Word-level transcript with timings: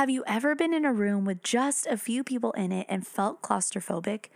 Have 0.00 0.08
you 0.08 0.24
ever 0.26 0.54
been 0.54 0.72
in 0.72 0.86
a 0.86 0.94
room 0.94 1.26
with 1.26 1.42
just 1.42 1.86
a 1.86 1.98
few 1.98 2.24
people 2.24 2.52
in 2.52 2.72
it 2.72 2.86
and 2.88 3.06
felt 3.06 3.42
claustrophobic? 3.42 4.30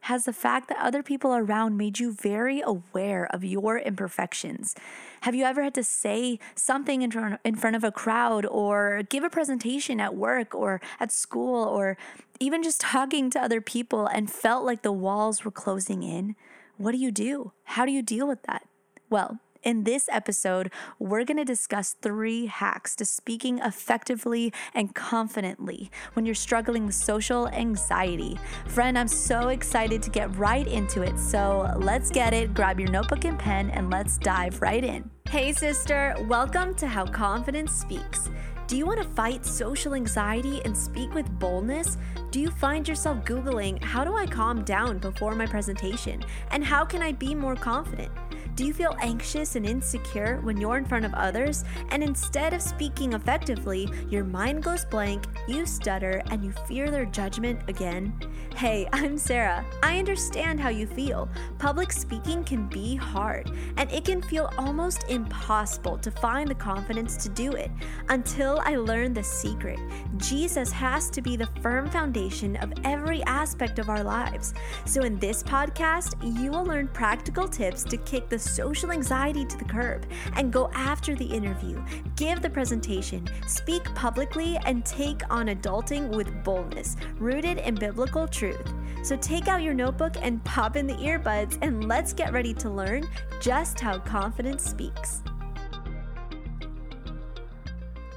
Has 0.00 0.24
the 0.24 0.32
fact 0.32 0.66
that 0.66 0.84
other 0.84 1.04
people 1.04 1.32
around 1.32 1.76
made 1.76 2.00
you 2.00 2.12
very 2.12 2.60
aware 2.60 3.28
of 3.32 3.44
your 3.44 3.78
imperfections? 3.78 4.74
Have 5.20 5.36
you 5.36 5.44
ever 5.44 5.62
had 5.62 5.74
to 5.74 5.84
say 5.84 6.40
something 6.56 7.02
in 7.02 7.12
front, 7.12 7.40
in 7.44 7.54
front 7.54 7.76
of 7.76 7.84
a 7.84 7.92
crowd 7.92 8.44
or 8.44 9.04
give 9.08 9.22
a 9.22 9.30
presentation 9.30 10.00
at 10.00 10.16
work 10.16 10.52
or 10.52 10.80
at 10.98 11.12
school 11.12 11.62
or 11.62 11.96
even 12.40 12.64
just 12.64 12.80
talking 12.80 13.30
to 13.30 13.40
other 13.40 13.60
people 13.60 14.08
and 14.08 14.28
felt 14.28 14.64
like 14.64 14.82
the 14.82 14.90
walls 14.90 15.44
were 15.44 15.52
closing 15.52 16.02
in? 16.02 16.34
What 16.76 16.90
do 16.90 16.98
you 16.98 17.12
do? 17.12 17.52
How 17.62 17.86
do 17.86 17.92
you 17.92 18.02
deal 18.02 18.26
with 18.26 18.42
that? 18.48 18.66
Well, 19.08 19.38
in 19.64 19.84
this 19.84 20.08
episode, 20.12 20.70
we're 20.98 21.24
going 21.24 21.38
to 21.38 21.44
discuss 21.44 21.94
three 22.00 22.46
hacks 22.46 22.94
to 22.96 23.04
speaking 23.04 23.58
effectively 23.58 24.52
and 24.74 24.94
confidently 24.94 25.90
when 26.12 26.26
you're 26.26 26.34
struggling 26.34 26.86
with 26.86 26.94
social 26.94 27.48
anxiety. 27.48 28.38
Friend, 28.66 28.98
I'm 28.98 29.08
so 29.08 29.48
excited 29.48 30.02
to 30.02 30.10
get 30.10 30.34
right 30.36 30.66
into 30.66 31.02
it. 31.02 31.18
So 31.18 31.72
let's 31.78 32.10
get 32.10 32.34
it. 32.34 32.54
Grab 32.54 32.78
your 32.78 32.90
notebook 32.90 33.24
and 33.24 33.38
pen 33.38 33.70
and 33.70 33.90
let's 33.90 34.18
dive 34.18 34.60
right 34.60 34.84
in. 34.84 35.10
Hey, 35.28 35.52
sister, 35.52 36.14
welcome 36.28 36.74
to 36.76 36.86
How 36.86 37.06
Confidence 37.06 37.72
Speaks. 37.72 38.28
Do 38.66 38.78
you 38.78 38.86
want 38.86 39.02
to 39.02 39.08
fight 39.08 39.44
social 39.44 39.94
anxiety 39.94 40.62
and 40.64 40.76
speak 40.76 41.12
with 41.12 41.28
boldness? 41.38 41.98
Do 42.30 42.40
you 42.40 42.50
find 42.50 42.88
yourself 42.88 43.24
Googling, 43.24 43.82
How 43.82 44.04
do 44.04 44.16
I 44.16 44.26
calm 44.26 44.64
down 44.64 44.98
before 44.98 45.34
my 45.34 45.46
presentation? 45.46 46.24
And 46.50 46.64
how 46.64 46.84
can 46.84 47.02
I 47.02 47.12
be 47.12 47.34
more 47.34 47.56
confident? 47.56 48.10
Do 48.54 48.64
you 48.64 48.72
feel 48.72 48.94
anxious 49.00 49.56
and 49.56 49.66
insecure 49.66 50.38
when 50.44 50.56
you're 50.60 50.78
in 50.78 50.84
front 50.84 51.04
of 51.04 51.12
others? 51.14 51.64
And 51.90 52.04
instead 52.04 52.54
of 52.54 52.62
speaking 52.62 53.14
effectively, 53.14 53.88
your 54.08 54.22
mind 54.22 54.62
goes 54.62 54.84
blank, 54.84 55.24
you 55.48 55.66
stutter, 55.66 56.22
and 56.30 56.44
you 56.44 56.52
fear 56.68 56.88
their 56.88 57.04
judgment 57.04 57.60
again? 57.66 58.14
Hey, 58.54 58.88
I'm 58.92 59.18
Sarah. 59.18 59.66
I 59.82 59.98
understand 59.98 60.60
how 60.60 60.68
you 60.68 60.86
feel. 60.86 61.28
Public 61.58 61.90
speaking 61.90 62.44
can 62.44 62.68
be 62.68 62.94
hard, 62.94 63.50
and 63.76 63.90
it 63.90 64.04
can 64.04 64.22
feel 64.22 64.52
almost 64.56 65.02
impossible 65.08 65.98
to 65.98 66.12
find 66.12 66.48
the 66.48 66.54
confidence 66.54 67.16
to 67.24 67.28
do 67.30 67.50
it 67.52 67.72
until 68.08 68.60
I 68.64 68.76
learned 68.76 69.16
the 69.16 69.24
secret. 69.24 69.80
Jesus 70.18 70.70
has 70.70 71.10
to 71.10 71.20
be 71.20 71.36
the 71.36 71.48
firm 71.60 71.90
foundation 71.90 72.54
of 72.56 72.72
every 72.84 73.24
aspect 73.24 73.80
of 73.80 73.88
our 73.88 74.04
lives. 74.04 74.54
So, 74.84 75.02
in 75.02 75.18
this 75.18 75.42
podcast, 75.42 76.14
you 76.40 76.52
will 76.52 76.64
learn 76.64 76.86
practical 76.86 77.48
tips 77.48 77.82
to 77.84 77.96
kick 77.96 78.28
the 78.28 78.43
social 78.44 78.92
anxiety 78.92 79.44
to 79.44 79.56
the 79.56 79.64
curb 79.64 80.06
and 80.34 80.52
go 80.52 80.70
after 80.74 81.14
the 81.14 81.24
interview, 81.24 81.82
give 82.16 82.42
the 82.42 82.50
presentation, 82.50 83.26
speak 83.46 83.82
publicly, 83.94 84.58
and 84.66 84.84
take 84.84 85.22
on 85.30 85.46
adulting 85.46 86.14
with 86.14 86.44
boldness, 86.44 86.96
rooted 87.16 87.58
in 87.58 87.74
biblical 87.74 88.28
truth. 88.28 88.72
So 89.02 89.16
take 89.16 89.48
out 89.48 89.62
your 89.62 89.74
notebook 89.74 90.14
and 90.22 90.42
pop 90.44 90.76
in 90.76 90.86
the 90.86 90.94
earbuds, 90.94 91.58
and 91.60 91.88
let's 91.88 92.12
get 92.12 92.32
ready 92.32 92.54
to 92.54 92.70
learn 92.70 93.04
just 93.40 93.80
how 93.80 93.98
confidence 93.98 94.64
speaks. 94.64 95.22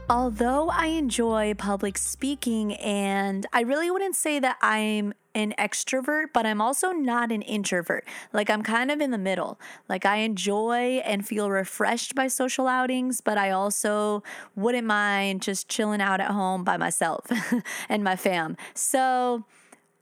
Although 0.09 0.69
I 0.69 0.87
enjoy 0.87 1.53
public 1.53 1.97
speaking, 1.97 2.75
and 2.75 3.45
I 3.51 3.59
really 3.61 3.91
wouldn't 3.91 4.15
say 4.15 4.39
that 4.39 4.55
I'm 4.61 5.13
an 5.35 5.53
extrovert, 5.59 6.27
but 6.33 6.45
I'm 6.45 6.61
also 6.61 6.91
not 6.93 7.29
an 7.29 7.41
introvert. 7.41 8.05
Like 8.31 8.49
I'm 8.49 8.63
kind 8.63 8.89
of 8.89 9.01
in 9.01 9.11
the 9.11 9.17
middle. 9.17 9.59
Like 9.89 10.05
I 10.05 10.17
enjoy 10.17 11.01
and 11.03 11.27
feel 11.27 11.51
refreshed 11.51 12.15
by 12.15 12.29
social 12.29 12.67
outings, 12.69 13.19
but 13.19 13.37
I 13.37 13.51
also 13.51 14.23
wouldn't 14.55 14.87
mind 14.87 15.41
just 15.41 15.67
chilling 15.67 15.99
out 15.99 16.21
at 16.21 16.31
home 16.31 16.63
by 16.63 16.77
myself 16.77 17.29
and 17.89 18.01
my 18.01 18.15
fam. 18.15 18.55
So 18.73 19.43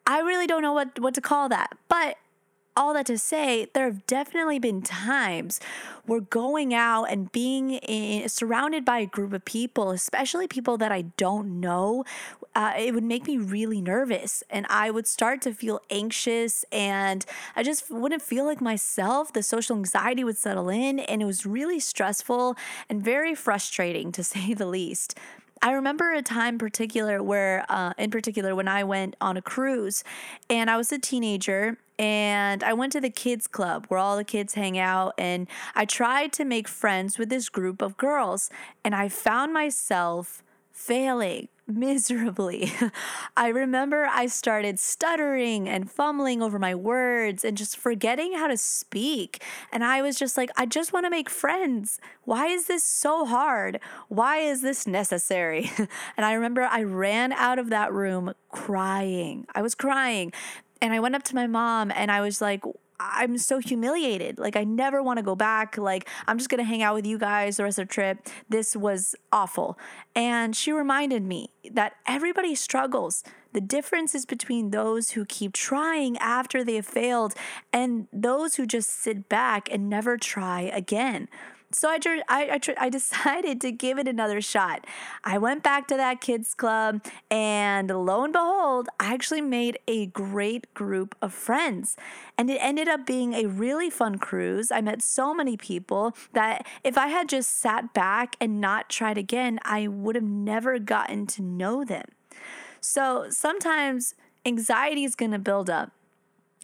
I 0.05 0.19
really 0.19 0.45
don't 0.45 0.61
know 0.61 0.73
what, 0.73 0.99
what 0.99 1.15
to 1.15 1.21
call 1.21 1.49
that. 1.49 1.75
But 1.89 2.17
all 2.77 2.93
that 2.93 3.05
to 3.05 3.17
say, 3.17 3.67
there 3.73 3.85
have 3.85 4.05
definitely 4.05 4.59
been 4.59 4.81
times 4.81 5.59
where 6.05 6.19
going 6.19 6.73
out 6.73 7.05
and 7.05 7.31
being 7.31 7.75
in, 7.75 8.27
surrounded 8.29 8.83
by 8.83 8.99
a 8.99 9.05
group 9.05 9.33
of 9.33 9.45
people, 9.45 9.91
especially 9.91 10.47
people 10.47 10.77
that 10.77 10.91
I 10.91 11.03
don't 11.17 11.59
know, 11.59 12.03
uh, 12.53 12.73
it 12.77 12.93
would 12.93 13.03
make 13.03 13.27
me 13.27 13.37
really 13.37 13.81
nervous. 13.81 14.43
And 14.49 14.65
I 14.69 14.91
would 14.91 15.07
start 15.07 15.41
to 15.43 15.53
feel 15.53 15.81
anxious 15.89 16.65
and 16.71 17.25
I 17.55 17.63
just 17.63 17.89
wouldn't 17.89 18.21
feel 18.21 18.45
like 18.45 18.61
myself. 18.61 19.33
The 19.33 19.43
social 19.43 19.75
anxiety 19.75 20.23
would 20.23 20.37
settle 20.37 20.69
in 20.69 20.99
and 20.99 21.21
it 21.21 21.25
was 21.25 21.45
really 21.45 21.79
stressful 21.79 22.55
and 22.89 23.03
very 23.03 23.35
frustrating 23.35 24.11
to 24.13 24.23
say 24.35 24.53
the 24.53 24.67
least. 24.67 25.17
I 25.61 25.71
remember 25.71 26.13
a 26.13 26.21
time 26.21 26.57
particular 26.57 27.23
where, 27.23 27.65
uh, 27.69 27.93
in 27.97 28.11
particular, 28.11 28.53
when 28.55 28.67
I 28.67 28.83
went 28.83 29.15
on 29.19 29.37
a 29.37 29.41
cruise 29.41 30.03
and 30.49 30.69
I 30.69 30.77
was 30.77 30.91
a 30.91 30.99
teenager 30.99 31.77
and 31.97 32.63
I 32.63 32.73
went 32.73 32.91
to 32.93 33.01
the 33.01 33.09
kids 33.09 33.47
club 33.47 33.85
where 33.87 33.99
all 33.99 34.17
the 34.17 34.23
kids 34.23 34.53
hang 34.53 34.77
out 34.77 35.13
and 35.17 35.47
I 35.73 35.85
tried 35.85 36.33
to 36.33 36.45
make 36.45 36.67
friends 36.67 37.17
with 37.17 37.29
this 37.29 37.49
group 37.49 37.81
of 37.81 37.97
girls 37.97 38.49
and 38.83 38.93
I 38.93 39.09
found 39.09 39.53
myself 39.53 40.43
failing 40.71 41.47
miserably. 41.67 42.71
I 43.35 43.47
remember 43.47 44.05
I 44.05 44.27
started 44.27 44.79
stuttering 44.79 45.67
and 45.67 45.89
fumbling 45.89 46.41
over 46.41 46.59
my 46.59 46.75
words 46.75 47.43
and 47.43 47.57
just 47.57 47.77
forgetting 47.77 48.33
how 48.33 48.47
to 48.47 48.57
speak. 48.57 49.41
And 49.71 49.83
I 49.83 50.01
was 50.01 50.17
just 50.17 50.37
like, 50.37 50.49
I 50.57 50.65
just 50.65 50.93
want 50.93 51.05
to 51.05 51.09
make 51.09 51.29
friends. 51.29 51.99
Why 52.23 52.47
is 52.47 52.67
this 52.67 52.83
so 52.83 53.25
hard? 53.25 53.79
Why 54.07 54.37
is 54.37 54.61
this 54.61 54.85
necessary? 54.85 55.71
and 56.17 56.25
I 56.25 56.33
remember 56.33 56.61
I 56.63 56.83
ran 56.83 57.33
out 57.33 57.59
of 57.59 57.69
that 57.69 57.91
room 57.91 58.33
crying. 58.49 59.47
I 59.55 59.61
was 59.61 59.75
crying. 59.75 60.31
And 60.81 60.93
I 60.93 60.99
went 60.99 61.15
up 61.15 61.23
to 61.23 61.35
my 61.35 61.47
mom 61.47 61.91
and 61.91 62.11
I 62.11 62.21
was 62.21 62.41
like, 62.41 62.61
I'm 62.99 63.37
so 63.37 63.59
humiliated. 63.59 64.39
Like, 64.39 64.55
I 64.55 64.63
never 64.63 65.01
want 65.03 65.17
to 65.17 65.23
go 65.23 65.35
back. 65.35 65.77
Like, 65.77 66.09
I'm 66.27 66.37
just 66.37 66.49
going 66.49 66.59
to 66.59 66.63
hang 66.63 66.81
out 66.81 66.95
with 66.95 67.05
you 67.05 67.17
guys 67.17 67.57
the 67.57 67.63
rest 67.63 67.79
of 67.79 67.87
the 67.87 67.93
trip. 67.93 68.27
This 68.49 68.75
was 68.75 69.15
awful. 69.31 69.77
And 70.15 70.55
she 70.55 70.71
reminded 70.71 71.23
me 71.23 71.49
that 71.71 71.93
everybody 72.07 72.55
struggles. 72.55 73.23
The 73.53 73.61
difference 73.61 74.13
is 74.15 74.25
between 74.25 74.71
those 74.71 75.11
who 75.11 75.25
keep 75.25 75.53
trying 75.53 76.17
after 76.17 76.63
they 76.63 76.75
have 76.75 76.85
failed 76.85 77.33
and 77.71 78.07
those 78.11 78.55
who 78.55 78.65
just 78.65 78.89
sit 78.89 79.29
back 79.29 79.69
and 79.71 79.89
never 79.89 80.17
try 80.17 80.61
again. 80.61 81.27
So 81.75 81.89
I, 81.89 81.99
I, 82.29 82.43
I, 82.51 82.59
I 82.77 82.89
decided 82.99 83.59
to 83.59 83.71
give 83.71 83.99
it 83.99 84.07
another 84.07 84.39
shot. 84.39 84.87
I 85.25 85.37
went 85.37 85.61
back 85.61 85.89
to 85.89 85.97
that 85.97 86.21
kids 86.21 86.53
club, 86.53 87.03
and 87.29 87.89
lo 87.89 88.23
and 88.23 88.31
behold, 88.31 88.87
I 88.97 89.13
actually 89.13 89.41
made 89.41 89.77
a 89.85 90.05
great 90.05 90.73
group 90.73 91.15
of 91.21 91.33
friends. 91.33 91.97
And 92.37 92.49
it 92.49 92.59
ended 92.61 92.87
up 92.87 93.05
being 93.05 93.33
a 93.33 93.47
really 93.47 93.89
fun 93.89 94.19
cruise. 94.19 94.71
I 94.71 94.79
met 94.79 95.01
so 95.01 95.33
many 95.33 95.57
people 95.57 96.15
that 96.31 96.65
if 96.85 96.97
I 96.97 97.07
had 97.07 97.27
just 97.27 97.57
sat 97.59 97.93
back 97.93 98.37
and 98.39 98.61
not 98.61 98.89
tried 98.89 99.17
again, 99.17 99.59
I 99.65 99.89
would 99.89 100.15
have 100.15 100.23
never 100.23 100.79
gotten 100.79 101.27
to 101.27 101.41
know 101.41 101.83
them. 101.83 102.05
So 102.79 103.25
sometimes 103.29 104.15
anxiety 104.45 105.03
is 105.03 105.15
going 105.15 105.31
to 105.31 105.39
build 105.39 105.69
up 105.69 105.91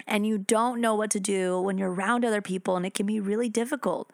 and 0.08 0.26
you 0.26 0.38
don't 0.38 0.80
know 0.80 0.96
what 0.96 1.12
to 1.12 1.20
do 1.20 1.60
when 1.60 1.78
you're 1.78 1.92
around 1.92 2.26
other 2.26 2.42
people, 2.42 2.76
and 2.76 2.86
it 2.86 2.94
can 2.94 3.06
be 3.06 3.20
really 3.20 3.50
difficult. 3.50 4.10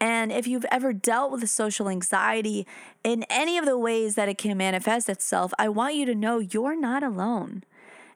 And 0.00 0.32
if 0.32 0.46
you've 0.46 0.66
ever 0.70 0.92
dealt 0.92 1.32
with 1.32 1.48
social 1.48 1.88
anxiety 1.88 2.66
in 3.02 3.24
any 3.30 3.58
of 3.58 3.64
the 3.64 3.78
ways 3.78 4.14
that 4.16 4.28
it 4.28 4.38
can 4.38 4.56
manifest 4.56 5.08
itself, 5.08 5.52
I 5.58 5.68
want 5.68 5.94
you 5.94 6.04
to 6.06 6.14
know 6.14 6.38
you're 6.38 6.78
not 6.78 7.02
alone. 7.02 7.64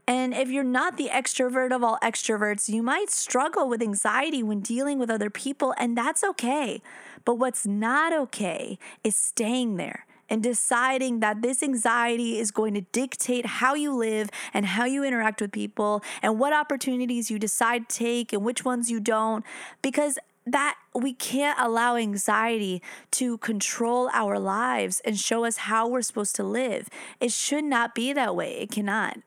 And 0.07 0.33
if 0.33 0.49
you're 0.49 0.65
not 0.65 0.97
the 0.97 1.11
extrovert 1.11 1.71
of 1.71 1.85
all 1.85 1.99
extroverts, 2.03 2.69
you 2.69 2.83
might 2.83 3.11
struggle 3.11 3.69
with 3.69 3.83
anxiety 3.83 4.43
when 4.43 4.61
dealing 4.61 4.99
with 4.99 5.11
other 5.11 5.29
people, 5.29 5.75
and 5.77 5.97
that's 5.97 6.25
okay. 6.25 6.81
But 7.27 7.35
what's 7.35 7.67
not 7.67 8.15
okay 8.15 8.79
is 9.05 9.17
staying 9.17 9.77
there 9.77 10.07
and 10.31 10.43
deciding 10.43 11.21
that 11.21 11.43
this 11.43 11.63
anxiety 11.63 12.39
is 12.39 12.51
going 12.51 12.73
to 12.75 12.81
dictate 12.81 13.45
how 13.47 13.75
you 13.75 13.95
live 13.95 14.31
and 14.55 14.65
how 14.65 14.87
you 14.87 15.05
interact 15.05 15.43
with 15.43 15.53
people 15.53 16.03
and 16.23 16.39
what 16.39 16.55
opportunities 16.55 17.31
you 17.31 17.39
decide 17.39 17.89
to 17.89 17.97
take 17.97 18.33
and 18.33 18.45
which 18.45 18.65
ones 18.65 18.91
you 18.91 19.01
don't. 19.01 19.45
Because 19.83 20.19
that 20.53 20.77
we 20.95 21.13
can't 21.13 21.59
allow 21.61 21.97
anxiety 21.97 22.83
to 23.13 23.39
control 23.39 24.11
our 24.13 24.39
lives 24.39 25.01
and 25.05 25.19
show 25.19 25.45
us 25.45 25.59
how 25.59 25.89
we're 25.89 26.03
supposed 26.03 26.37
to 26.37 26.43
live. 26.43 26.89
It 27.21 27.33
should 27.33 27.65
not 27.65 27.95
be 27.95 28.13
that 28.13 28.35
way. 28.35 28.61
It 28.61 28.71
cannot. 28.71 29.19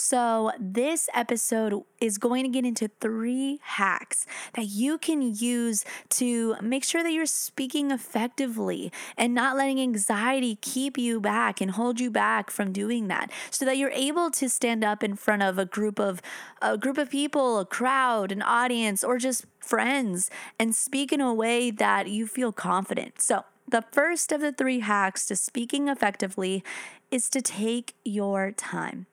So, 0.00 0.52
this 0.60 1.08
episode 1.12 1.82
is 2.00 2.18
going 2.18 2.44
to 2.44 2.48
get 2.48 2.64
into 2.64 2.88
three 3.00 3.58
hacks 3.64 4.26
that 4.54 4.66
you 4.66 4.96
can 4.96 5.34
use 5.34 5.84
to 6.10 6.54
make 6.62 6.84
sure 6.84 7.02
that 7.02 7.10
you're 7.10 7.26
speaking 7.26 7.90
effectively 7.90 8.92
and 9.16 9.34
not 9.34 9.56
letting 9.56 9.80
anxiety 9.80 10.56
keep 10.62 10.98
you 10.98 11.20
back 11.20 11.60
and 11.60 11.72
hold 11.72 11.98
you 11.98 12.12
back 12.12 12.48
from 12.48 12.70
doing 12.70 13.08
that 13.08 13.32
so 13.50 13.64
that 13.64 13.76
you're 13.76 13.90
able 13.90 14.30
to 14.30 14.48
stand 14.48 14.84
up 14.84 15.02
in 15.02 15.16
front 15.16 15.42
of 15.42 15.58
a 15.58 15.66
group 15.66 15.98
of 15.98 16.22
a 16.62 16.78
group 16.78 16.96
of 16.96 17.10
people, 17.10 17.58
a 17.58 17.66
crowd, 17.66 18.30
an 18.30 18.40
audience 18.40 19.02
or 19.02 19.18
just 19.18 19.46
friends 19.58 20.30
and 20.60 20.76
speak 20.76 21.12
in 21.12 21.20
a 21.20 21.34
way 21.34 21.72
that 21.72 22.06
you 22.06 22.28
feel 22.28 22.52
confident. 22.52 23.20
So, 23.20 23.44
The 23.66 23.82
first 23.90 24.30
of 24.30 24.40
the 24.40 24.52
three 24.52 24.78
hacks 24.78 25.26
to 25.26 25.34
speaking 25.34 25.88
effectively 25.88 26.62
is 27.10 27.28
to 27.30 27.42
take 27.42 27.96
your 28.04 28.52
time 28.52 29.06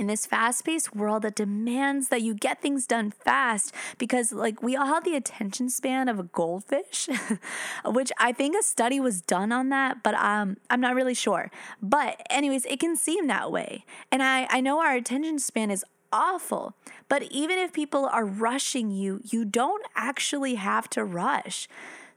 in 0.00 0.06
this 0.06 0.24
fast 0.24 0.64
paced 0.64 0.96
world 0.96 1.22
that 1.22 1.34
demands 1.36 2.08
that 2.08 2.22
you 2.22 2.34
get 2.34 2.62
things 2.62 2.86
done 2.86 3.10
fast 3.10 3.74
because, 3.98 4.32
like, 4.32 4.62
we 4.62 4.74
all 4.74 4.86
have 4.86 5.04
the 5.04 5.14
attention 5.14 5.68
span 5.68 6.08
of 6.08 6.18
a 6.18 6.22
goldfish, 6.22 7.08
which 7.84 8.10
I 8.18 8.32
think 8.32 8.56
a 8.56 8.62
study 8.62 8.98
was 8.98 9.20
done 9.20 9.52
on 9.52 9.68
that, 9.68 10.02
but 10.02 10.14
um, 10.14 10.56
I'm 10.70 10.80
not 10.80 10.94
really 10.94 11.14
sure. 11.14 11.50
But, 11.82 12.22
anyways, 12.30 12.64
it 12.64 12.80
can 12.80 12.96
seem 12.96 13.26
that 13.26 13.52
way. 13.52 13.84
And 14.10 14.22
I, 14.22 14.46
I 14.50 14.62
know 14.62 14.80
our 14.80 14.94
attention 14.94 15.38
span 15.38 15.70
is 15.70 15.84
awful. 16.12 16.74
But 17.08 17.24
even 17.24 17.58
if 17.58 17.72
people 17.72 18.06
are 18.06 18.24
rushing 18.24 18.90
you, 18.90 19.20
you 19.24 19.44
don't 19.44 19.84
actually 19.94 20.54
have 20.54 20.88
to 20.90 21.04
rush. 21.04 21.68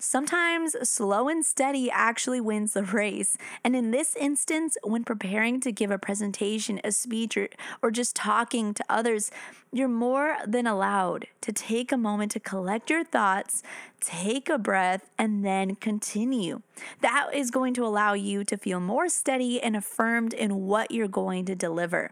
Sometimes 0.06 0.76
slow 0.88 1.30
and 1.30 1.46
steady 1.46 1.90
actually 1.90 2.42
wins 2.42 2.74
the 2.74 2.84
race. 2.84 3.38
And 3.64 3.74
in 3.74 3.92
this 3.92 4.18
instance, 4.18 4.78
when 4.84 5.06
preparing 5.06 5.62
to 5.62 5.72
give 5.72 5.92
a 5.92 5.98
presentation, 5.98 6.82
a 6.84 6.92
speech, 6.92 7.38
or, 7.38 7.48
or 7.82 7.90
just 7.90 8.14
talking 8.14 8.74
to 8.74 8.84
others, 8.90 9.32
you're 9.72 9.88
more 9.88 10.36
than 10.46 10.68
allowed 10.68 11.28
to 11.40 11.54
take 11.54 11.94
a 11.94 11.98
moment 11.98 12.34
to 12.34 12.42
collect 12.42 12.90
your 12.90 13.06
thoughts, 13.06 13.64
take 14.02 14.50
a 14.50 14.58
breath, 14.58 15.10
and 15.18 15.46
then 15.46 15.76
continue. 15.76 16.64
That 17.00 17.30
is 17.34 17.50
going 17.50 17.74
to 17.76 17.86
allow 17.86 18.12
you 18.12 18.44
to 18.44 18.58
feel 18.58 18.82
more 18.82 19.08
steady 19.08 19.62
and 19.62 19.74
affirmed 19.74 20.34
in 20.34 20.68
what 20.68 20.92
you're 20.92 21.08
going 21.08 21.46
to 21.46 21.56
deliver. 21.56 22.12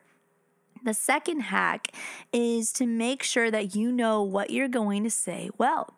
The 0.82 0.94
second 0.94 1.42
hack 1.42 1.90
is 2.32 2.72
to 2.74 2.88
make 2.88 3.22
sure 3.22 3.52
that 3.52 3.76
you 3.76 3.92
know 3.92 4.24
what 4.24 4.50
you're 4.50 4.70
going 4.70 5.04
to 5.04 5.12
say 5.12 5.50
well. 5.58 5.98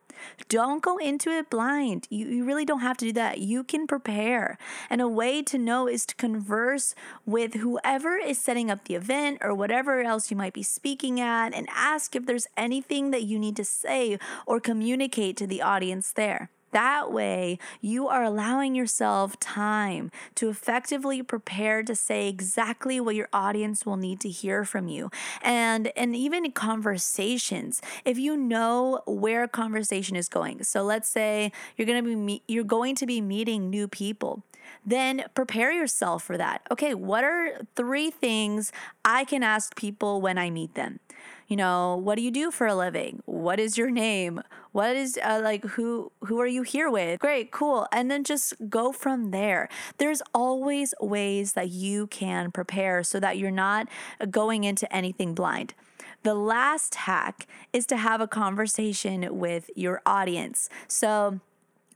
Don't 0.49 0.81
go 0.81 0.97
into 0.97 1.29
it 1.29 1.49
blind. 1.49 2.07
You, 2.09 2.27
you 2.27 2.45
really 2.45 2.65
don't 2.65 2.81
have 2.81 2.97
to 2.97 3.05
do 3.05 3.13
that. 3.13 3.39
You 3.39 3.63
can 3.63 3.87
prepare. 3.87 4.57
And 4.89 5.01
a 5.01 5.07
way 5.07 5.41
to 5.43 5.57
know 5.57 5.87
is 5.87 6.05
to 6.07 6.15
converse 6.15 6.95
with 7.25 7.55
whoever 7.55 8.17
is 8.17 8.37
setting 8.37 8.69
up 8.69 8.85
the 8.85 8.95
event 8.95 9.39
or 9.41 9.53
whatever 9.53 10.01
else 10.01 10.31
you 10.31 10.37
might 10.37 10.53
be 10.53 10.63
speaking 10.63 11.19
at 11.19 11.53
and 11.53 11.67
ask 11.71 12.15
if 12.15 12.25
there's 12.25 12.47
anything 12.57 13.11
that 13.11 13.23
you 13.23 13.39
need 13.39 13.55
to 13.57 13.65
say 13.65 14.17
or 14.45 14.59
communicate 14.59 15.37
to 15.37 15.47
the 15.47 15.61
audience 15.61 16.11
there. 16.11 16.49
That 16.73 17.11
way, 17.11 17.59
you 17.81 18.07
are 18.07 18.23
allowing 18.23 18.75
yourself 18.75 19.39
time 19.39 20.11
to 20.35 20.49
effectively 20.49 21.23
prepare 21.23 21.83
to 21.83 21.95
say 21.95 22.27
exactly 22.27 22.99
what 22.99 23.15
your 23.15 23.29
audience 23.31 23.85
will 23.85 23.97
need 23.97 24.19
to 24.21 24.29
hear 24.29 24.65
from 24.65 24.87
you. 24.87 25.09
And 25.41 25.91
and 25.95 26.15
even 26.15 26.45
in 26.45 26.51
conversations, 26.51 27.81
if 28.05 28.17
you 28.17 28.35
know 28.35 29.01
where 29.05 29.43
a 29.43 29.47
conversation 29.47 30.15
is 30.15 30.27
going. 30.27 30.63
So 30.63 30.83
let's 30.83 31.09
say 31.09 31.51
you're 31.77 31.87
going 31.87 32.03
to 32.03 32.09
be 32.09 32.15
me- 32.15 32.43
you're 32.47 32.63
going 32.63 32.95
to 32.95 33.05
be 33.05 33.21
meeting 33.21 33.69
new 33.69 33.87
people 33.87 34.43
then 34.85 35.23
prepare 35.33 35.71
yourself 35.71 36.23
for 36.23 36.37
that. 36.37 36.61
Okay, 36.71 36.93
what 36.93 37.23
are 37.23 37.59
three 37.75 38.09
things 38.09 38.71
I 39.03 39.25
can 39.25 39.43
ask 39.43 39.75
people 39.75 40.21
when 40.21 40.37
I 40.37 40.49
meet 40.49 40.73
them? 40.75 40.99
you 41.47 41.57
know 41.57 41.95
what 41.95 42.15
do 42.15 42.23
you 42.23 42.31
do 42.31 42.51
for 42.51 42.67
a 42.67 42.75
living 42.75 43.21
what 43.25 43.59
is 43.59 43.77
your 43.77 43.89
name 43.91 44.41
what 44.73 44.95
is 44.95 45.17
uh, 45.23 45.39
like 45.41 45.63
who 45.63 46.11
who 46.25 46.41
are 46.41 46.47
you 46.47 46.63
here 46.63 46.89
with? 46.89 47.19
Great 47.19 47.51
cool. 47.51 47.87
And 47.91 48.11
then 48.11 48.23
just 48.23 48.53
go 48.69 48.91
from 48.91 49.31
there. 49.31 49.69
There's 49.97 50.21
always 50.33 50.93
ways 50.99 51.53
that 51.53 51.69
you 51.69 52.07
can 52.07 52.51
prepare 52.51 53.03
so 53.03 53.19
that 53.21 53.37
you're 53.37 53.51
not 53.51 53.87
going 54.29 54.65
into 54.65 54.93
anything 54.93 55.33
blind. 55.33 55.73
The 56.23 56.33
last 56.33 56.95
hack 56.95 57.47
is 57.71 57.85
to 57.87 57.97
have 57.97 58.19
a 58.19 58.27
conversation 58.27 59.37
with 59.37 59.69
your 59.75 60.01
audience. 60.05 60.69
So 60.87 61.39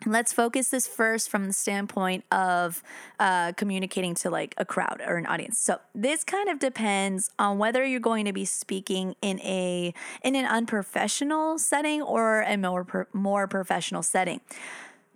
Let's 0.05 0.31
focus 0.31 0.69
this 0.69 0.87
first 0.87 1.29
from 1.29 1.47
the 1.47 1.53
standpoint 1.53 2.23
of 2.31 2.83
uh, 3.19 3.53
communicating 3.53 4.13
to 4.15 4.29
like 4.29 4.53
a 4.57 4.65
crowd 4.65 5.01
or 5.05 5.17
an 5.17 5.25
audience. 5.25 5.59
So 5.59 5.79
this 5.95 6.23
kind 6.23 6.49
of 6.49 6.59
depends 6.59 7.31
on 7.39 7.57
whether 7.57 7.83
you're 7.85 7.99
going 7.99 8.25
to 8.25 8.33
be 8.33 8.45
speaking 8.45 9.15
in 9.21 9.39
a 9.41 9.93
in 10.23 10.35
an 10.35 10.45
unprofessional 10.45 11.57
setting 11.57 12.01
or 12.01 12.41
a 12.41 12.57
more 12.57 13.07
more 13.11 13.47
professional 13.47 14.03
setting. 14.03 14.41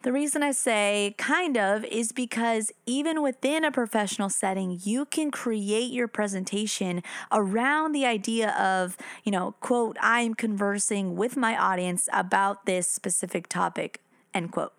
The 0.04 0.12
reason 0.12 0.42
I 0.42 0.52
say 0.52 1.14
kind 1.20 1.56
of 1.58 1.86
is 1.86 2.12
because 2.12 2.72
even 2.88 3.22
within 3.22 3.64
a 3.64 3.72
professional 3.72 4.30
setting, 4.30 4.80
you 4.82 5.06
can 5.06 5.30
create 5.30 5.92
your 5.92 6.08
presentation 6.08 7.04
around 7.32 7.92
the 7.92 8.08
idea 8.08 8.50
of, 8.58 8.98
you 9.24 9.32
know, 9.32 9.54
quote, 9.60 9.98
I'm 10.02 10.34
conversing 10.34 11.16
with 11.16 11.38
my 11.38 11.56
audience 11.56 12.10
about 12.12 12.66
this 12.66 12.88
specific 12.88 13.48
topic, 13.48 14.02
end 14.34 14.52
quote. 14.52 14.74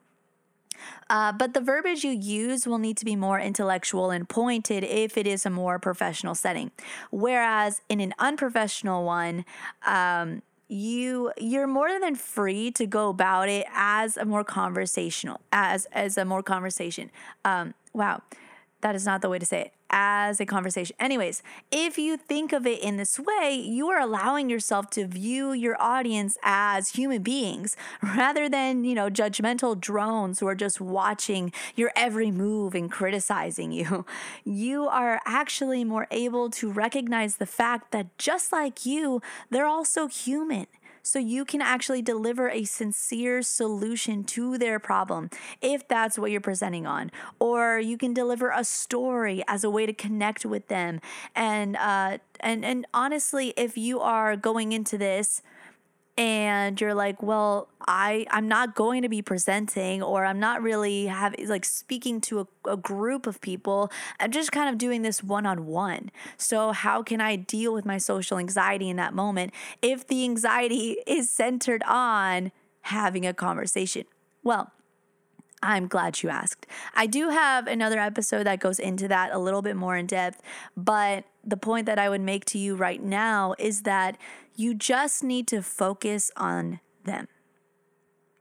Uh, 1.09 1.33
but 1.33 1.55
the 1.55 1.61
verbiage 1.61 2.03
you 2.03 2.11
use 2.11 2.67
will 2.67 2.79
need 2.79 2.97
to 2.97 3.05
be 3.05 3.15
more 3.15 3.39
intellectual 3.39 4.11
and 4.11 4.29
pointed 4.29 4.83
if 4.83 5.17
it 5.17 5.27
is 5.27 5.47
a 5.47 5.51
more 5.51 5.79
professional 5.79 6.35
setting. 6.35 6.71
Whereas 7.11 7.83
in 7.89 8.01
an 8.01 8.15
unprofessional 8.19 9.05
one, 9.05 9.45
um, 9.87 10.43
you 10.73 11.31
you're 11.37 11.67
more 11.67 12.01
than 12.01 12.15
free 12.15 12.71
to 12.71 12.87
go 12.87 13.11
about 13.11 13.47
it 13.49 13.67
as 13.75 14.17
a 14.17 14.25
more 14.25 14.43
conversational 14.43 15.39
as 15.53 15.87
as 15.93 16.17
a 16.17 16.25
more 16.25 16.43
conversation 16.43 17.11
um 17.45 17.75
wow 17.93 18.23
that 18.81 18.95
is 18.95 19.05
not 19.05 19.21
the 19.21 19.29
way 19.29 19.39
to 19.39 19.45
say 19.45 19.61
it 19.61 19.73
as 19.93 20.41
a 20.41 20.47
conversation. 20.47 20.97
Anyways, 20.99 21.43
if 21.71 21.99
you 21.99 22.17
think 22.17 22.53
of 22.53 22.67
it 22.67 22.81
in 22.81 22.97
this 22.97 23.21
way, 23.21 23.55
you 23.55 23.89
are 23.91 24.01
allowing 24.01 24.49
yourself 24.49 24.89
to 24.91 25.07
view 25.07 25.53
your 25.53 25.81
audience 25.81 26.39
as 26.43 26.91
human 26.91 27.23
beings 27.23 27.77
rather 28.03 28.49
than, 28.49 28.85
you 28.85 28.95
know, 28.95 29.11
judgmental 29.11 29.79
drones 29.79 30.41
who 30.41 30.49
are 30.49 30.55
just 30.55 30.81
watching 30.81 31.53
your 31.77 31.93
every 31.95 32.31
move 32.31 32.75
and 32.75 32.91
criticizing 32.91 33.73
you. 33.73 34.05
You 34.45 34.87
are 34.89 35.21
actually 35.25 35.85
more 35.85 36.07
able 36.11 36.51
to 36.51 36.71
recognize 36.71 37.37
the 37.37 37.47
fact 37.47 37.93
that 37.93 38.17
just 38.19 38.53
like 38.53 38.85
you, 38.87 39.21
they're 39.51 39.67
also 39.67 40.07
human 40.07 40.67
so 41.03 41.19
you 41.19 41.45
can 41.45 41.61
actually 41.61 42.03
deliver 42.03 42.49
a 42.49 42.65
sincere 42.65 43.43
solution 43.43 44.25
to 44.25 44.59
their 44.59 44.79
problem 44.79 45.31
if 45.61 45.87
that's 45.89 46.19
what 46.19 46.31
you're 46.31 46.41
presenting 46.41 46.87
on. 46.87 47.11
Or 47.39 47.79
you 47.79 47.99
can 47.99 48.15
deliver 48.15 48.51
a 48.51 48.65
story 48.65 49.43
as 49.49 49.65
a 49.65 49.71
way 49.71 49.87
to 49.87 49.93
connect 49.93 50.45
with 50.45 50.69
them. 50.69 51.01
And 51.35 51.77
uh, 51.77 52.19
and 52.41 52.65
and 52.65 52.87
honestly, 52.95 53.53
if 53.57 53.77
you 53.77 54.01
are 54.01 54.37
going 54.37 54.73
into 54.73 54.97
this 54.97 55.43
and 56.19 56.79
you're 56.79 56.95
like 56.95 57.23
well 57.23 57.69
i 57.87 58.27
i'm 58.31 58.47
not 58.47 58.75
going 58.75 59.01
to 59.01 59.09
be 59.09 59.23
presenting 59.23 60.03
or 60.03 60.27
i'm 60.27 60.39
not 60.39 60.61
really 60.61 61.07
having 61.07 61.49
like 61.49 61.65
speaking 61.65 62.21
to 62.21 62.41
a, 62.41 62.71
a 62.71 62.77
group 62.77 63.27
of 63.27 63.41
people. 63.41 63.91
I'm 64.21 64.31
just 64.31 64.53
kind 64.53 64.69
of 64.69 64.79
doing 64.79 65.03
this 65.03 65.23
one-on-one. 65.23 66.11
So 66.37 66.73
how 66.73 67.03
can 67.03 67.21
i 67.21 67.37
deal 67.37 67.73
with 67.73 67.85
my 67.85 67.99
social 67.99 68.39
anxiety 68.39 68.91
in 68.91 68.97
that 68.97 69.15
moment 69.15 69.53
if 69.81 70.07
the 70.07 70.25
anxiety 70.25 70.99
is 71.07 71.31
centered 71.31 71.83
on 71.85 72.53
having 72.83 73.27
a 73.27 73.33
conversation? 73.33 74.05
Well 74.43 74.73
I'm 75.63 75.87
glad 75.87 76.23
you 76.23 76.29
asked. 76.29 76.67
I 76.95 77.07
do 77.07 77.29
have 77.31 77.69
another 77.69 78.01
episode 78.01 78.45
that 78.45 78.59
goes 78.59 78.81
into 78.81 79.07
that 79.09 79.33
a 79.33 79.39
little 79.39 79.63
bit 79.63 79.77
more 79.77 79.97
in 79.97 80.07
depth, 80.07 80.43
but 80.77 81.25
the 81.45 81.57
point 81.57 81.87
that 81.87 82.01
I 82.01 82.09
would 82.09 82.21
make 82.21 82.45
to 82.47 82.59
you 82.59 82.75
right 82.75 83.01
now 83.01 83.55
is 83.61 83.83
that 83.83 84.19
you 84.55 84.75
just 84.75 85.25
need 85.25 85.47
to 85.49 85.63
focus 85.63 86.31
on 86.37 86.81
them. 87.05 87.29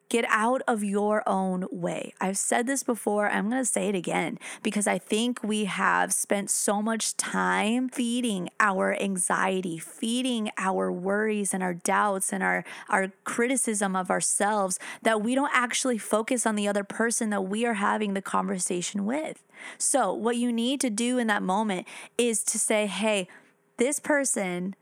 Get 0.09 0.25
out 0.27 0.61
of 0.67 0.83
your 0.83 1.23
own 1.25 1.65
way. 1.71 2.13
I've 2.19 2.37
said 2.37 2.67
this 2.67 2.83
before, 2.83 3.29
I'm 3.29 3.49
going 3.49 3.61
to 3.61 3.65
say 3.65 3.87
it 3.87 3.95
again 3.95 4.39
because 4.61 4.85
I 4.85 4.97
think 4.97 5.41
we 5.41 5.63
have 5.63 6.11
spent 6.11 6.49
so 6.49 6.81
much 6.81 7.15
time 7.15 7.87
feeding 7.87 8.49
our 8.59 8.93
anxiety, 9.01 9.77
feeding 9.77 10.51
our 10.57 10.91
worries 10.91 11.53
and 11.53 11.63
our 11.63 11.73
doubts 11.73 12.33
and 12.33 12.43
our, 12.43 12.65
our 12.89 13.13
criticism 13.23 13.95
of 13.95 14.11
ourselves 14.11 14.79
that 15.01 15.21
we 15.21 15.33
don't 15.33 15.51
actually 15.53 15.97
focus 15.97 16.45
on 16.45 16.57
the 16.57 16.67
other 16.67 16.83
person 16.83 17.29
that 17.29 17.43
we 17.43 17.65
are 17.65 17.75
having 17.75 18.13
the 18.13 18.21
conversation 18.21 19.05
with. 19.05 19.41
So, 19.77 20.11
what 20.11 20.35
you 20.35 20.51
need 20.51 20.81
to 20.81 20.89
do 20.89 21.19
in 21.19 21.27
that 21.27 21.41
moment 21.41 21.87
is 22.17 22.43
to 22.45 22.59
say, 22.59 22.85
hey, 22.85 23.29
this 23.77 24.01
person 24.01 24.75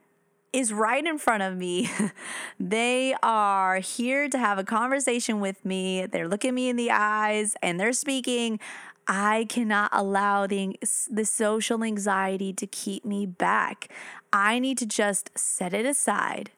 is 0.51 0.73
right 0.73 1.05
in 1.05 1.17
front 1.17 1.43
of 1.43 1.55
me. 1.57 1.89
they 2.59 3.15
are 3.21 3.77
here 3.77 4.27
to 4.29 4.37
have 4.37 4.57
a 4.57 4.63
conversation 4.63 5.39
with 5.39 5.63
me. 5.63 6.05
They're 6.05 6.27
looking 6.27 6.55
me 6.55 6.69
in 6.69 6.75
the 6.75 6.91
eyes 6.91 7.55
and 7.61 7.79
they're 7.79 7.93
speaking. 7.93 8.59
I 9.07 9.47
cannot 9.49 9.89
allow 9.91 10.45
the, 10.45 10.77
the 11.09 11.25
social 11.25 11.83
anxiety 11.83 12.53
to 12.53 12.67
keep 12.67 13.03
me 13.03 13.25
back. 13.25 13.89
I 14.31 14.59
need 14.59 14.77
to 14.79 14.85
just 14.85 15.31
set 15.37 15.73
it 15.73 15.85
aside 15.85 16.51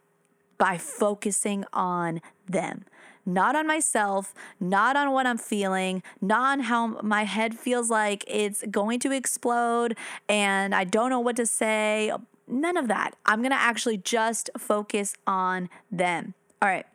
by 0.57 0.77
focusing 0.77 1.65
on 1.73 2.21
them. 2.47 2.83
Not 3.25 3.55
on 3.55 3.67
myself, 3.67 4.33
not 4.59 4.95
on 4.95 5.11
what 5.11 5.25
I'm 5.27 5.37
feeling, 5.37 6.03
not 6.19 6.59
on 6.59 6.59
how 6.61 6.87
my 7.01 7.23
head 7.23 7.55
feels 7.55 7.89
like 7.89 8.23
it's 8.27 8.63
going 8.69 8.99
to 9.01 9.11
explode 9.11 9.95
and 10.27 10.75
I 10.75 10.83
don't 10.83 11.09
know 11.09 11.19
what 11.19 11.35
to 11.37 11.45
say, 11.45 12.11
None 12.51 12.77
of 12.77 12.87
that. 12.89 13.15
I'm 13.25 13.39
going 13.39 13.51
to 13.51 13.59
actually 13.59 13.97
just 13.97 14.49
focus 14.57 15.15
on 15.25 15.69
them. 15.89 16.33
All 16.61 16.69
right, 16.69 16.85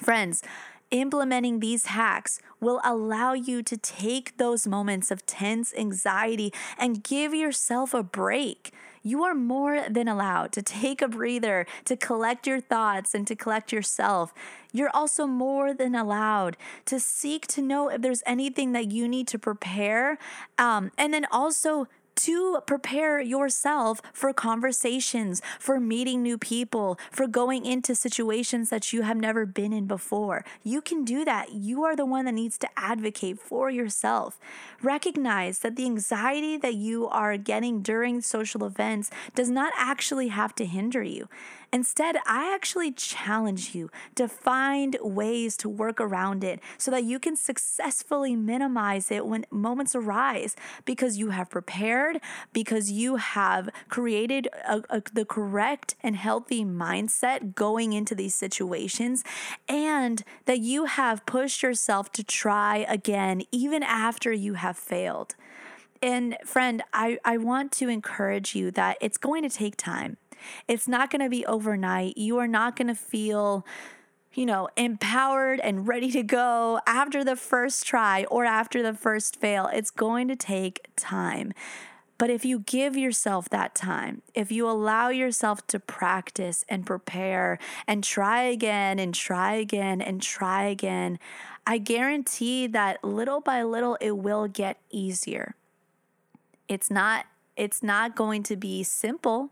friends 0.00 0.42
implementing 0.90 1.60
these 1.60 1.86
hacks 1.86 2.38
will 2.60 2.80
allow 2.84 3.32
you 3.32 3.62
to 3.62 3.76
take 3.76 4.36
those 4.36 4.66
moments 4.66 5.10
of 5.10 5.26
tense 5.26 5.74
anxiety 5.76 6.52
and 6.78 7.02
give 7.02 7.34
yourself 7.34 7.92
a 7.92 8.02
break. 8.02 8.72
You 9.02 9.22
are 9.22 9.34
more 9.34 9.84
than 9.88 10.08
allowed 10.08 10.50
to 10.52 10.62
take 10.62 11.00
a 11.00 11.06
breather, 11.06 11.64
to 11.84 11.96
collect 11.96 12.46
your 12.46 12.60
thoughts, 12.60 13.14
and 13.14 13.24
to 13.28 13.36
collect 13.36 13.72
yourself. 13.72 14.34
You're 14.72 14.90
also 14.92 15.28
more 15.28 15.72
than 15.72 15.94
allowed 15.94 16.56
to 16.86 16.98
seek 16.98 17.46
to 17.48 17.62
know 17.62 17.88
if 17.88 18.02
there's 18.02 18.24
anything 18.26 18.72
that 18.72 18.90
you 18.90 19.06
need 19.06 19.28
to 19.28 19.38
prepare. 19.38 20.18
Um, 20.58 20.90
and 20.98 21.14
then 21.14 21.24
also 21.30 21.86
to 22.16 22.60
prepare 22.66 23.20
yourself 23.20 24.00
for 24.12 24.32
conversations, 24.32 25.40
for 25.58 25.78
meeting 25.78 26.22
new 26.22 26.38
people, 26.38 26.98
for 27.10 27.26
going 27.26 27.64
into 27.64 27.94
situations 27.94 28.70
that 28.70 28.92
you 28.92 29.02
have 29.02 29.16
never 29.16 29.46
been 29.46 29.72
in 29.72 29.86
before. 29.86 30.44
You 30.62 30.80
can 30.80 31.04
do 31.04 31.24
that. 31.24 31.52
You 31.52 31.84
are 31.84 31.96
the 31.96 32.06
one 32.06 32.24
that 32.24 32.32
needs 32.32 32.58
to 32.58 32.68
advocate 32.76 33.38
for 33.38 33.70
yourself. 33.70 34.38
Recognize 34.82 35.60
that 35.60 35.76
the 35.76 35.84
anxiety 35.84 36.56
that 36.56 36.74
you 36.74 37.06
are 37.08 37.36
getting 37.36 37.82
during 37.82 38.20
social 38.20 38.64
events 38.64 39.10
does 39.34 39.50
not 39.50 39.72
actually 39.76 40.28
have 40.28 40.54
to 40.56 40.64
hinder 40.64 41.02
you. 41.02 41.28
Instead, 41.76 42.16
I 42.26 42.54
actually 42.54 42.90
challenge 42.90 43.74
you 43.74 43.90
to 44.14 44.28
find 44.28 44.96
ways 45.02 45.58
to 45.58 45.68
work 45.68 46.00
around 46.00 46.42
it 46.42 46.58
so 46.78 46.90
that 46.90 47.04
you 47.04 47.18
can 47.18 47.36
successfully 47.36 48.34
minimize 48.34 49.10
it 49.10 49.26
when 49.26 49.44
moments 49.50 49.94
arise 49.94 50.56
because 50.86 51.18
you 51.18 51.28
have 51.36 51.50
prepared, 51.50 52.18
because 52.54 52.90
you 52.90 53.16
have 53.16 53.68
created 53.90 54.48
a, 54.66 54.82
a, 54.88 55.02
the 55.12 55.26
correct 55.26 55.96
and 56.02 56.16
healthy 56.16 56.64
mindset 56.64 57.54
going 57.54 57.92
into 57.92 58.14
these 58.14 58.34
situations, 58.34 59.22
and 59.68 60.24
that 60.46 60.60
you 60.60 60.86
have 60.86 61.26
pushed 61.26 61.62
yourself 61.62 62.10
to 62.12 62.24
try 62.24 62.86
again 62.88 63.42
even 63.52 63.82
after 63.82 64.32
you 64.32 64.54
have 64.54 64.78
failed. 64.78 65.34
And 66.00 66.38
friend, 66.42 66.82
I, 66.94 67.18
I 67.22 67.36
want 67.36 67.70
to 67.72 67.90
encourage 67.90 68.54
you 68.54 68.70
that 68.70 68.96
it's 69.02 69.18
going 69.18 69.42
to 69.42 69.50
take 69.50 69.76
time. 69.76 70.16
It's 70.68 70.88
not 70.88 71.10
going 71.10 71.22
to 71.22 71.30
be 71.30 71.44
overnight. 71.46 72.16
You 72.16 72.38
are 72.38 72.48
not 72.48 72.76
going 72.76 72.88
to 72.88 72.94
feel 72.94 73.66
you 74.36 74.44
know, 74.44 74.68
empowered 74.76 75.60
and 75.60 75.88
ready 75.88 76.10
to 76.10 76.22
go 76.22 76.78
after 76.86 77.24
the 77.24 77.36
first 77.36 77.86
try 77.86 78.24
or 78.24 78.44
after 78.44 78.82
the 78.82 78.92
first 78.92 79.40
fail. 79.40 79.70
It's 79.72 79.90
going 79.90 80.28
to 80.28 80.36
take 80.36 80.90
time. 80.94 81.54
But 82.18 82.30
if 82.30 82.44
you 82.44 82.60
give 82.60 82.96
yourself 82.96 83.48
that 83.50 83.74
time, 83.74 84.22
if 84.34 84.50
you 84.50 84.68
allow 84.68 85.08
yourself 85.08 85.66
to 85.68 85.78
practice 85.78 86.64
and 86.68 86.86
prepare 86.86 87.58
and 87.86 88.02
try 88.02 88.42
again 88.42 88.98
and 88.98 89.14
try 89.14 89.54
again 89.54 90.00
and 90.00 90.22
try 90.22 90.64
again, 90.64 91.18
I 91.66 91.78
guarantee 91.78 92.66
that 92.68 93.02
little 93.04 93.40
by 93.40 93.62
little 93.62 93.96
it 94.00 94.12
will 94.12 94.48
get 94.48 94.78
easier. 94.90 95.56
It's 96.68 96.90
not 96.90 97.26
it's 97.56 97.82
not 97.82 98.16
going 98.16 98.42
to 98.44 98.56
be 98.56 98.82
simple 98.82 99.50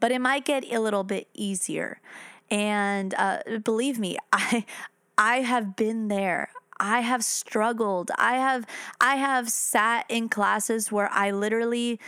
but 0.00 0.12
it 0.12 0.20
might 0.20 0.44
get 0.44 0.64
a 0.72 0.78
little 0.80 1.04
bit 1.04 1.28
easier. 1.34 2.00
And 2.50 3.14
uh, 3.14 3.38
believe 3.62 3.98
me, 3.98 4.16
I 4.32 4.64
I 5.16 5.38
have 5.40 5.76
been 5.76 6.08
there. 6.08 6.50
I 6.80 7.00
have 7.00 7.24
struggled. 7.24 8.10
I 8.18 8.36
have 8.36 8.66
I 9.00 9.16
have 9.16 9.48
sat 9.50 10.06
in 10.08 10.28
classes 10.28 10.92
where 10.92 11.10
I 11.12 11.30
literally 11.30 11.98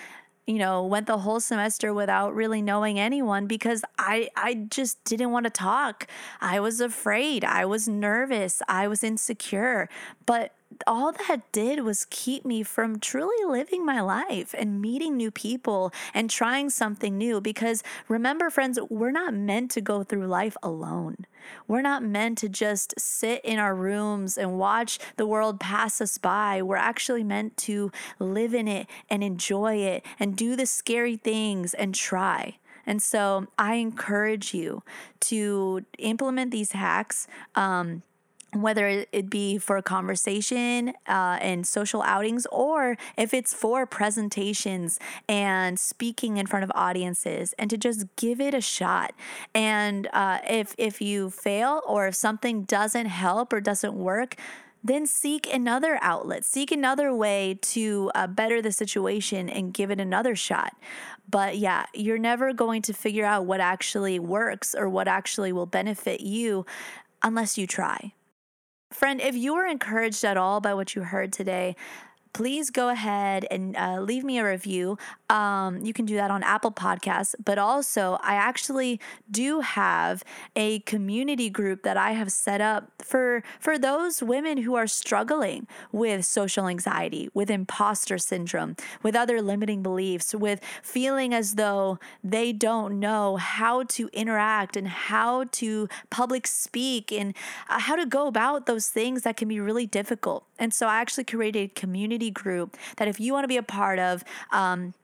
you 0.47 0.59
know 0.59 0.85
went 0.85 1.07
the 1.07 1.19
whole 1.19 1.41
semester 1.41 1.93
without 1.93 2.35
really 2.35 2.62
knowing 2.62 2.99
anyone 2.99 3.47
because 3.47 3.85
I 3.99 4.29
I 4.37 4.55
just 4.55 5.03
didn't 5.05 5.33
want 5.33 5.45
to 5.45 5.50
talk. 5.50 6.07
I 6.41 6.61
was 6.61 6.81
afraid. 6.81 7.45
I 7.45 7.65
was 7.65 7.89
nervous. 7.89 8.62
I 8.69 8.89
was 8.89 9.03
insecure. 9.03 9.89
But 10.25 10.55
all 10.87 11.12
that 11.12 11.53
did 11.53 11.81
was 11.81 12.07
keep 12.11 12.45
me 12.45 12.62
from 12.62 12.99
truly 12.99 13.45
living 13.47 13.85
my 13.85 14.00
life 14.00 14.55
and 14.57 14.81
meeting 14.81 15.17
new 15.17 15.31
people 15.31 15.93
and 16.15 16.31
trying 16.31 16.71
something 16.71 17.17
new. 17.19 17.41
Because 17.41 17.83
remember, 18.09 18.50
friends, 18.50 18.79
we're 18.89 19.11
not 19.11 19.35
meant 19.35 19.71
to 19.73 19.81
go 19.81 20.03
through 20.03 20.27
life 20.27 20.57
alone. 20.62 21.27
We're 21.67 21.83
not 21.83 22.03
meant 22.03 22.39
to 22.39 22.49
just 22.49 22.95
sit 22.99 23.45
in 23.45 23.59
our 23.59 23.75
rooms 23.75 24.39
and 24.39 24.59
watch 24.59 24.99
the 25.17 25.27
world 25.27 25.61
pass 25.61 26.00
us 26.00 26.19
by. 26.19 26.62
We're 26.62 26.77
actually 26.77 27.25
meant 27.25 27.57
to 27.59 27.91
live 28.19 28.55
in 28.55 28.69
it 28.69 28.87
and 29.09 29.23
enjoy 29.23 29.77
it 29.77 30.05
and 30.19 30.37
do 30.37 30.57
the 30.57 30.67
scary 30.67 31.17
things 31.17 31.75
and 31.75 31.95
try. 31.95 32.59
And 32.87 33.03
so 33.03 33.47
I 33.59 33.75
encourage 33.75 34.55
you 34.55 34.83
to 35.21 35.85
implement 35.99 36.50
these 36.50 36.73
hacks. 36.73 37.27
Um, 37.55 38.03
whether 38.52 39.04
it 39.12 39.30
be 39.30 39.59
for 39.59 39.76
a 39.76 39.83
conversation 39.83 40.88
uh, 41.09 41.38
and 41.40 41.66
social 41.66 42.02
outings 42.02 42.47
or 42.50 42.97
if 43.16 43.33
it's 43.33 43.54
for 43.54 43.87
presentations 43.87 44.99
and 45.28 45.78
speaking 45.78 46.37
in 46.37 46.47
front 46.47 46.64
of 46.64 46.73
audiences 46.75 47.54
and 47.59 47.71
to 47.71 47.76
just 47.76 48.04
give 48.16 48.40
it 48.40 48.54
a 48.54 48.61
shot 48.61 49.12
and 49.54 50.09
uh, 50.12 50.38
if 50.49 50.75
if 50.78 51.00
you 51.00 51.30
fail 51.30 51.80
or 51.87 52.09
if 52.09 52.14
something 52.14 52.64
doesn't 52.64 53.07
help 53.07 53.52
or 53.52 53.61
doesn't 53.61 53.95
work 53.95 54.37
then 54.83 55.07
seek 55.07 55.52
another 55.52 55.99
outlet, 56.00 56.45
seek 56.45 56.73
another 56.73 57.14
way 57.14 57.59
to 57.61 58.11
uh, 58.14 58.26
better 58.26 58.62
the 58.62 58.73
situation 58.73 59.50
and 59.50 59.75
give 59.75 59.90
it 59.90 60.00
another 60.00 60.35
shot. 60.35 60.75
But 61.28 61.59
yeah, 61.59 61.85
you're 61.92 62.19
never 62.19 62.52
going 62.52 62.83
to 62.83 62.95
figure 62.95 63.26
out 63.26 63.45
what 63.45 63.61
actually 63.61 64.19
works 64.19 64.75
or 64.75 64.88
what 64.88 65.07
actually 65.07 65.52
will 65.52 65.66
benefit 65.66 66.23
you 66.23 66.64
unless 67.23 67.59
you 67.59 67.66
try. 67.66 68.14
Friend, 68.92 69.20
if 69.20 69.37
you 69.37 69.54
were 69.54 69.66
encouraged 69.66 70.25
at 70.25 70.37
all 70.37 70.61
by 70.61 70.75
what 70.75 70.97
you 70.97 71.02
heard 71.02 71.32
today, 71.32 71.76
please 72.32 72.70
go 72.70 72.88
ahead 72.88 73.46
and 73.50 73.76
uh, 73.76 74.00
leave 74.00 74.25
me 74.25 74.38
a 74.38 74.44
review. 74.44 74.99
Um, 75.28 75.84
you 75.84 75.92
can 75.92 76.04
do 76.04 76.16
that 76.16 76.30
on 76.30 76.42
Apple 76.42 76.72
Podcasts, 76.72 77.34
but 77.44 77.58
also 77.58 78.18
I 78.22 78.34
actually 78.34 79.00
do 79.30 79.60
have 79.60 80.22
a 80.56 80.80
community 80.80 81.50
group 81.50 81.82
that 81.82 81.96
I 81.96 82.12
have 82.12 82.32
set 82.32 82.60
up 82.60 82.92
for 83.02 83.42
for 83.58 83.78
those 83.78 84.22
women 84.22 84.58
who 84.58 84.75
are 84.75 84.87
struggling 84.87 85.66
with 85.92 86.25
social 86.25 86.66
anxiety, 86.66 87.30
with 87.34 87.50
imposter 87.50 88.18
syndrome, 88.18 88.76
with 89.02 89.14
other 89.14 89.42
limiting 89.42 89.82
beliefs, 89.82 90.34
with 90.34 90.60
feeling 90.82 91.34
as 91.34 91.54
though 91.54 91.99
they 92.22 92.52
don't 92.52 92.99
know 92.99 93.37
how 93.37 93.82
to 93.84 94.08
interact 94.12 94.76
and 94.76 94.88
how 94.88 95.44
to 95.44 95.88
public 96.10 96.46
speak 96.46 97.12
and 97.12 97.34
uh, 97.68 97.78
how 97.80 97.96
to 97.96 98.06
go 98.06 98.26
about 98.26 98.66
those 98.66 98.88
things 98.88 99.22
that 99.22 99.37
can 99.37 99.49
be 99.49 99.60
really 99.60 99.87
difficult. 99.87 100.44
And 100.61 100.73
so 100.73 100.87
I 100.87 101.00
actually 101.00 101.25
created 101.25 101.71
a 101.71 101.75
community 101.75 102.31
group 102.31 102.76
that 102.99 103.09
if 103.09 103.19
you 103.19 103.33
want 103.33 103.45
to 103.45 103.49
be 103.49 103.57
a 103.57 103.62
part 103.62 103.99
of, 103.99 104.23
um, 104.52 104.95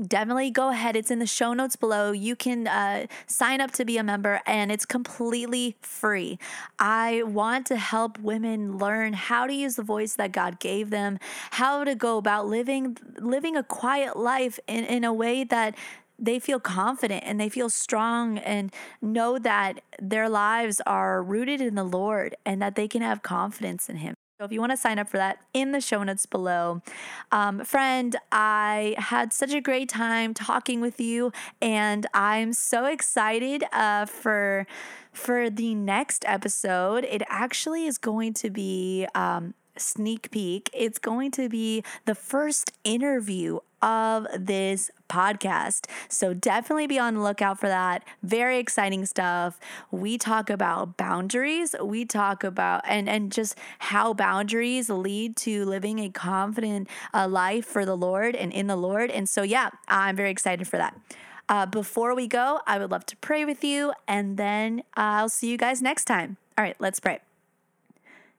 definitely 0.00 0.50
go 0.50 0.70
ahead. 0.70 0.96
It's 0.96 1.10
in 1.10 1.18
the 1.18 1.26
show 1.26 1.52
notes 1.52 1.76
below. 1.76 2.12
You 2.12 2.36
can 2.36 2.66
uh, 2.66 3.06
sign 3.26 3.60
up 3.60 3.72
to 3.72 3.84
be 3.84 3.98
a 3.98 4.02
member, 4.02 4.40
and 4.46 4.72
it's 4.72 4.84
completely 4.84 5.76
free. 5.82 6.38
I 6.78 7.22
want 7.24 7.66
to 7.66 7.76
help 7.76 8.18
women 8.18 8.78
learn 8.78 9.12
how 9.12 9.46
to 9.46 9.52
use 9.52 9.76
the 9.76 9.82
voice 9.82 10.14
that 10.14 10.32
God 10.32 10.58
gave 10.58 10.90
them, 10.90 11.18
how 11.52 11.84
to 11.84 11.94
go 11.94 12.16
about 12.18 12.46
living 12.46 12.96
living 13.18 13.56
a 13.56 13.62
quiet 13.62 14.16
life 14.16 14.58
in, 14.66 14.84
in 14.84 15.04
a 15.04 15.12
way 15.12 15.44
that 15.44 15.74
they 16.18 16.38
feel 16.38 16.60
confident 16.60 17.24
and 17.26 17.40
they 17.40 17.48
feel 17.48 17.68
strong 17.68 18.38
and 18.38 18.72
know 19.02 19.36
that 19.38 19.80
their 20.00 20.28
lives 20.28 20.80
are 20.86 21.22
rooted 21.22 21.60
in 21.60 21.74
the 21.74 21.84
Lord 21.84 22.36
and 22.46 22.62
that 22.62 22.76
they 22.76 22.86
can 22.86 23.02
have 23.02 23.22
confidence 23.22 23.88
in 23.88 23.96
Him. 23.96 24.14
So 24.38 24.44
if 24.44 24.50
you 24.50 24.58
want 24.58 24.72
to 24.72 24.76
sign 24.76 24.98
up 24.98 25.08
for 25.08 25.16
that 25.16 25.38
in 25.52 25.70
the 25.70 25.80
show 25.80 26.02
notes 26.02 26.26
below. 26.26 26.82
Um, 27.30 27.64
friend, 27.64 28.16
I 28.32 28.96
had 28.98 29.32
such 29.32 29.52
a 29.52 29.60
great 29.60 29.88
time 29.88 30.34
talking 30.34 30.80
with 30.80 30.98
you, 31.00 31.30
and 31.62 32.04
I'm 32.12 32.52
so 32.52 32.86
excited 32.86 33.62
uh, 33.72 34.06
for 34.06 34.66
for 35.12 35.48
the 35.50 35.76
next 35.76 36.24
episode. 36.26 37.04
It 37.04 37.22
actually 37.28 37.86
is 37.86 37.96
going 37.96 38.34
to 38.34 38.50
be 38.50 39.06
um, 39.14 39.54
sneak 39.76 40.32
peek. 40.32 40.68
It's 40.72 40.98
going 40.98 41.30
to 41.32 41.48
be 41.48 41.84
the 42.04 42.16
first 42.16 42.72
interview 42.82 43.60
of 43.84 44.26
this 44.36 44.90
podcast. 45.10 45.86
So 46.08 46.32
definitely 46.32 46.86
be 46.86 46.98
on 46.98 47.14
the 47.14 47.20
lookout 47.20 47.60
for 47.60 47.68
that. 47.68 48.02
Very 48.22 48.58
exciting 48.58 49.04
stuff. 49.04 49.60
We 49.90 50.16
talk 50.16 50.48
about 50.48 50.96
boundaries. 50.96 51.76
We 51.82 52.06
talk 52.06 52.42
about 52.42 52.82
and 52.88 53.08
and 53.08 53.30
just 53.30 53.56
how 53.78 54.14
boundaries 54.14 54.88
lead 54.88 55.36
to 55.36 55.66
living 55.66 55.98
a 55.98 56.08
confident 56.08 56.88
uh, 57.12 57.28
life 57.28 57.66
for 57.66 57.84
the 57.84 57.96
Lord 57.96 58.34
and 58.34 58.52
in 58.52 58.66
the 58.66 58.76
Lord. 58.76 59.10
And 59.10 59.28
so 59.28 59.42
yeah, 59.42 59.70
I'm 59.86 60.16
very 60.16 60.30
excited 60.30 60.66
for 60.66 60.78
that. 60.78 60.98
Uh, 61.46 61.66
before 61.66 62.14
we 62.14 62.26
go, 62.26 62.60
I 62.66 62.78
would 62.78 62.90
love 62.90 63.04
to 63.06 63.16
pray 63.18 63.44
with 63.44 63.62
you, 63.62 63.92
and 64.08 64.38
then 64.38 64.82
I'll 64.94 65.28
see 65.28 65.50
you 65.50 65.58
guys 65.58 65.82
next 65.82 66.06
time. 66.06 66.38
All 66.56 66.64
right, 66.64 66.76
let's 66.78 67.00
pray. 67.00 67.20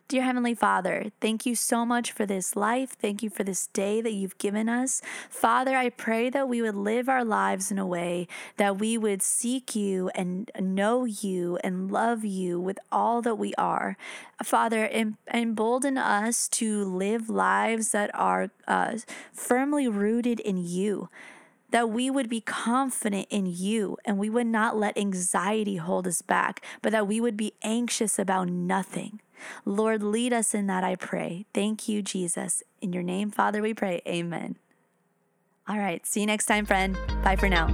Dear 0.07 0.21
Heavenly 0.21 0.53
Father, 0.53 1.11
thank 1.19 1.47
you 1.47 1.55
so 1.55 1.83
much 1.83 2.11
for 2.11 2.27
this 2.27 2.55
life. 2.55 2.91
Thank 2.91 3.23
you 3.23 3.31
for 3.31 3.43
this 3.43 3.65
day 3.65 4.01
that 4.01 4.13
you've 4.13 4.37
given 4.37 4.69
us. 4.69 5.01
Father, 5.31 5.75
I 5.75 5.89
pray 5.89 6.29
that 6.29 6.47
we 6.47 6.61
would 6.61 6.75
live 6.75 7.09
our 7.09 7.25
lives 7.25 7.71
in 7.71 7.79
a 7.79 7.87
way 7.87 8.27
that 8.57 8.77
we 8.77 8.99
would 8.99 9.23
seek 9.23 9.75
you 9.75 10.11
and 10.13 10.51
know 10.59 11.05
you 11.05 11.57
and 11.63 11.91
love 11.91 12.23
you 12.23 12.59
with 12.59 12.77
all 12.91 13.23
that 13.23 13.39
we 13.39 13.55
are. 13.55 13.97
Father, 14.43 14.87
embolden 15.33 15.97
us 15.97 16.47
to 16.49 16.85
live 16.85 17.27
lives 17.27 17.89
that 17.89 18.11
are 18.13 18.51
uh, 18.67 18.99
firmly 19.33 19.87
rooted 19.87 20.39
in 20.39 20.57
you 20.57 21.09
that 21.71 21.89
we 21.89 22.11
would 22.11 22.29
be 22.29 22.41
confident 22.41 23.25
in 23.31 23.47
you 23.47 23.97
and 24.05 24.19
we 24.19 24.29
would 24.29 24.45
not 24.45 24.77
let 24.77 24.95
anxiety 24.97 25.77
hold 25.77 26.07
us 26.07 26.21
back, 26.21 26.63
but 26.83 26.91
that 26.91 27.07
we 27.07 27.19
would 27.19 27.35
be 27.35 27.53
anxious 27.63 28.19
about 28.19 28.47
nothing. 28.47 29.19
Lord, 29.65 30.03
lead 30.03 30.33
us 30.33 30.53
in 30.53 30.67
that, 30.67 30.83
I 30.83 30.95
pray. 30.95 31.45
Thank 31.53 31.87
you, 31.87 32.01
Jesus. 32.01 32.63
In 32.81 32.93
your 32.93 33.03
name, 33.03 33.31
Father, 33.31 33.61
we 33.61 33.73
pray. 33.73 34.01
Amen. 34.07 34.57
All 35.67 35.79
right. 35.79 36.05
See 36.05 36.21
you 36.21 36.27
next 36.27 36.45
time, 36.45 36.65
friend. 36.65 36.97
Bye 37.23 37.35
for 37.35 37.49
now. 37.49 37.67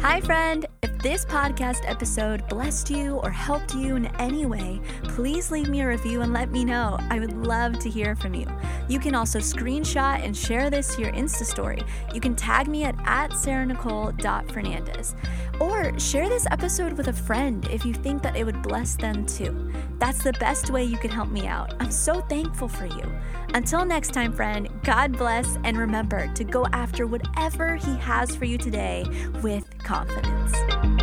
Hi, 0.00 0.20
friend. 0.22 0.64
If 0.82 0.98
this 0.98 1.26
podcast 1.26 1.82
episode 1.84 2.48
blessed 2.48 2.88
you 2.88 3.16
or 3.16 3.30
helped 3.30 3.74
you 3.74 3.96
in 3.96 4.06
any 4.16 4.46
way, 4.46 4.80
please 5.04 5.50
leave 5.50 5.68
me 5.68 5.82
a 5.82 5.86
review 5.86 6.22
and 6.22 6.32
let 6.32 6.50
me 6.50 6.64
know. 6.64 6.98
I 7.10 7.18
would 7.18 7.34
love 7.34 7.78
to 7.80 7.90
hear 7.90 8.16
from 8.16 8.32
you. 8.34 8.46
You 8.88 8.98
can 8.98 9.14
also 9.14 9.38
screenshot 9.40 10.24
and 10.24 10.34
share 10.34 10.70
this 10.70 10.96
to 10.96 11.02
your 11.02 11.12
Insta 11.12 11.44
story. 11.44 11.82
You 12.14 12.20
can 12.20 12.34
tag 12.34 12.66
me 12.66 12.84
at, 12.84 12.94
at 13.04 13.32
sarahnicole.fernandez. 13.32 15.14
Or 15.60 15.98
share 15.98 16.28
this 16.28 16.46
episode 16.50 16.94
with 16.94 17.08
a 17.08 17.12
friend 17.12 17.68
if 17.70 17.84
you 17.84 17.92
think 17.92 18.22
that 18.22 18.34
it 18.34 18.44
would 18.44 18.62
bless 18.62 18.96
them 18.96 19.26
too. 19.26 19.70
That's 19.98 20.22
the 20.22 20.32
best 20.34 20.70
way 20.70 20.84
you 20.84 20.96
can 20.96 21.10
help 21.10 21.28
me 21.28 21.46
out. 21.46 21.74
I'm 21.78 21.90
so 21.90 22.22
thankful 22.22 22.68
for 22.68 22.86
you. 22.86 23.12
Until 23.52 23.84
next 23.84 24.14
time, 24.14 24.32
friend, 24.32 24.68
God 24.82 25.16
bless, 25.18 25.58
and 25.64 25.76
remember 25.76 26.32
to 26.34 26.44
go 26.44 26.66
after 26.72 27.06
whatever 27.06 27.76
He 27.76 27.94
has 27.96 28.34
for 28.34 28.46
you 28.46 28.56
today 28.56 29.04
with 29.42 29.66
confidence. 29.84 30.99